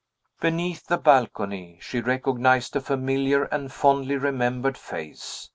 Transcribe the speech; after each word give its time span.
Beneath 0.39 0.87
the 0.87 0.97
balcony, 0.97 1.77
she 1.79 2.01
recognized 2.01 2.75
a 2.75 2.81
familiar 2.81 3.43
and 3.43 3.71
fondly 3.71 4.17
remembered 4.17 4.75
face. 4.75 5.47